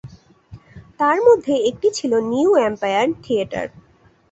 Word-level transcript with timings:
তার 0.99 1.17
মধ্যে 1.27 1.53
একটি 1.69 1.87
ছিল 1.97 2.11
নিউ 2.31 2.49
এম্পায়ার 2.67 3.07
থিয়েটার। 3.23 3.67